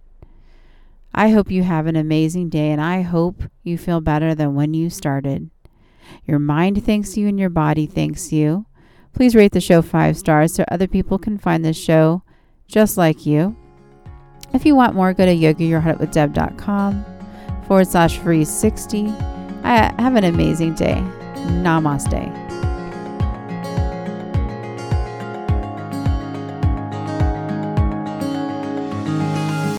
I 1.13 1.31
hope 1.31 1.51
you 1.51 1.63
have 1.63 1.87
an 1.87 1.97
amazing 1.97 2.47
day 2.47 2.71
and 2.71 2.79
I 2.79 3.01
hope 3.01 3.43
you 3.61 3.77
feel 3.77 3.99
better 3.99 4.33
than 4.33 4.55
when 4.55 4.73
you 4.73 4.89
started. 4.89 5.49
Your 6.23 6.39
mind 6.39 6.85
thanks 6.85 7.17
you 7.17 7.27
and 7.27 7.37
your 7.37 7.49
body 7.49 7.85
thanks 7.85 8.31
you. 8.31 8.65
Please 9.11 9.35
rate 9.35 9.51
the 9.51 9.59
show 9.59 9.81
five 9.81 10.17
stars 10.17 10.53
so 10.53 10.63
other 10.69 10.87
people 10.87 11.17
can 11.17 11.37
find 11.37 11.65
this 11.65 11.77
show 11.77 12.23
just 12.69 12.95
like 12.95 13.25
you. 13.25 13.57
If 14.53 14.65
you 14.65 14.73
want 14.73 14.95
more, 14.95 15.13
go 15.13 15.25
to 15.25 15.35
yogayourheartwithdeb.com 15.35 17.05
forward 17.67 17.87
slash 17.87 18.17
free 18.19 18.45
60 18.45 19.13
I 19.63 19.93
have 19.99 20.15
an 20.15 20.23
amazing 20.23 20.75
day. 20.75 21.03
Namaste. 21.35 22.48